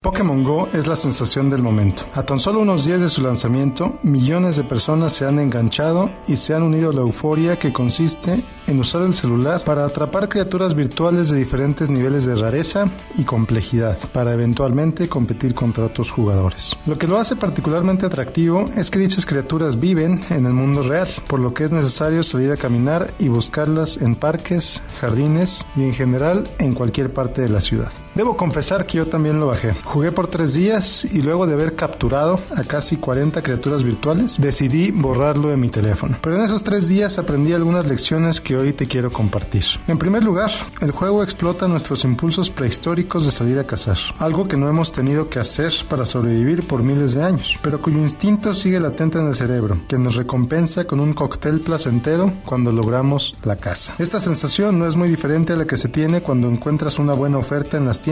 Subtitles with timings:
[0.00, 2.04] Pokémon Go es la sensación del momento.
[2.14, 6.36] A tan solo unos días de su lanzamiento, millones de personas se han enganchado y
[6.36, 8.38] se han unido a la euforia que consiste
[8.68, 13.98] en usar el celular para atrapar criaturas virtuales de diferentes niveles de rareza y complejidad,
[14.12, 16.76] para eventualmente competir contra otros jugadores.
[16.86, 21.08] Lo que lo hace particularmente atractivo es que dichas criaturas viven en el mundo real,
[21.26, 25.92] por lo que es necesario salir a caminar y buscarlas en parques, jardines y en
[25.92, 27.90] general en cualquier parte de la ciudad.
[28.18, 29.74] Debo confesar que yo también lo bajé.
[29.84, 34.90] Jugué por tres días y luego de haber capturado a casi 40 criaturas virtuales, decidí
[34.90, 36.18] borrarlo de mi teléfono.
[36.20, 39.62] Pero en esos tres días aprendí algunas lecciones que hoy te quiero compartir.
[39.86, 44.56] En primer lugar, el juego explota nuestros impulsos prehistóricos de salir a cazar, algo que
[44.56, 48.80] no hemos tenido que hacer para sobrevivir por miles de años, pero cuyo instinto sigue
[48.80, 53.94] latente en el cerebro, que nos recompensa con un cóctel placentero cuando logramos la caza.
[54.00, 57.38] Esta sensación no es muy diferente a la que se tiene cuando encuentras una buena
[57.38, 58.07] oferta en las tiendas,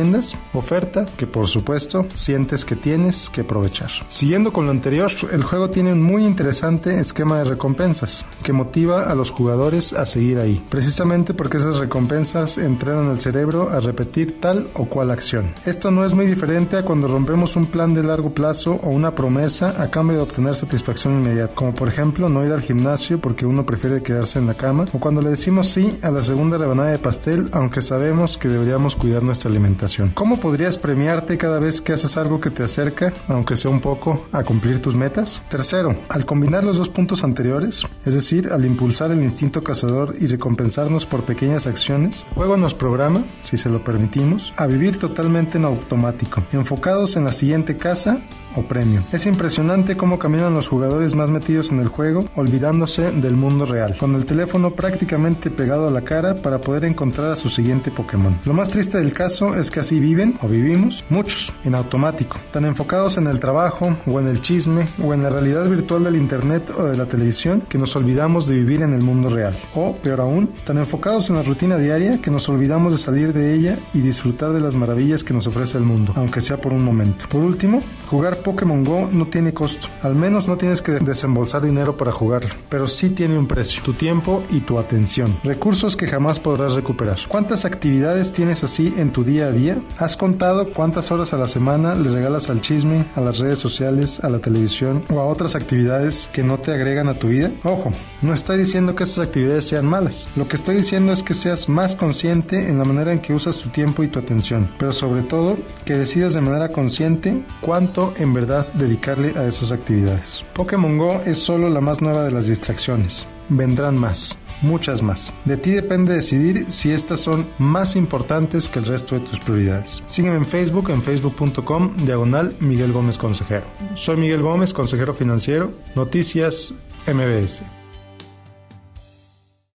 [0.52, 3.90] oferta que por supuesto sientes que tienes que aprovechar.
[4.08, 9.10] Siguiendo con lo anterior, el juego tiene un muy interesante esquema de recompensas que motiva
[9.10, 14.40] a los jugadores a seguir ahí, precisamente porque esas recompensas entrenan al cerebro a repetir
[14.40, 15.52] tal o cual acción.
[15.64, 19.14] Esto no es muy diferente a cuando rompemos un plan de largo plazo o una
[19.14, 23.46] promesa a cambio de obtener satisfacción inmediata, como por ejemplo no ir al gimnasio porque
[23.46, 26.90] uno prefiere quedarse en la cama, o cuando le decimos sí a la segunda rebanada
[26.90, 29.85] de pastel aunque sabemos que deberíamos cuidar nuestra alimentación.
[30.14, 34.26] ¿Cómo podrías premiarte cada vez que haces algo que te acerca, aunque sea un poco,
[34.32, 35.42] a cumplir tus metas?
[35.48, 40.26] Tercero, al combinar los dos puntos anteriores, es decir, al impulsar el instinto cazador y
[40.26, 45.58] recompensarnos por pequeñas acciones, el juego nos programa, si se lo permitimos, a vivir totalmente
[45.58, 48.18] en automático, enfocados en la siguiente caza
[48.62, 49.02] premio.
[49.12, 53.96] Es impresionante cómo caminan los jugadores más metidos en el juego, olvidándose del mundo real,
[53.98, 58.38] con el teléfono prácticamente pegado a la cara para poder encontrar a su siguiente Pokémon.
[58.44, 62.64] Lo más triste del caso es que así viven o vivimos muchos, en automático, tan
[62.64, 66.70] enfocados en el trabajo o en el chisme o en la realidad virtual del Internet
[66.76, 69.54] o de la televisión que nos olvidamos de vivir en el mundo real.
[69.74, 73.54] O, peor aún, tan enfocados en la rutina diaria que nos olvidamos de salir de
[73.54, 76.84] ella y disfrutar de las maravillas que nos ofrece el mundo, aunque sea por un
[76.84, 77.26] momento.
[77.28, 77.80] Por último,
[78.10, 79.88] jugar Pokémon Go no tiene costo.
[80.04, 83.92] Al menos no tienes que desembolsar dinero para jugarlo, pero sí tiene un precio, tu
[83.92, 85.36] tiempo y tu atención.
[85.42, 87.18] Recursos que jamás podrás recuperar.
[87.26, 89.78] ¿Cuántas actividades tienes así en tu día a día?
[89.98, 94.22] ¿Has contado cuántas horas a la semana le regalas al chisme, a las redes sociales,
[94.22, 97.50] a la televisión o a otras actividades que no te agregan a tu vida?
[97.64, 97.90] Ojo,
[98.22, 100.28] no estoy diciendo que estas actividades sean malas.
[100.36, 103.58] Lo que estoy diciendo es que seas más consciente en la manera en que usas
[103.58, 108.35] tu tiempo y tu atención, pero sobre todo que decidas de manera consciente cuánto en
[108.36, 110.44] verdad dedicarle a esas actividades.
[110.54, 113.26] Pokémon Go es solo la más nueva de las distracciones.
[113.48, 115.32] Vendrán más, muchas más.
[115.44, 120.02] De ti depende decidir si estas son más importantes que el resto de tus prioridades.
[120.06, 123.66] Sígueme en Facebook en facebook.com diagonal Miguel Gómez Consejero.
[123.94, 125.72] Soy Miguel Gómez, consejero financiero.
[125.94, 126.74] Noticias
[127.06, 127.75] MBS.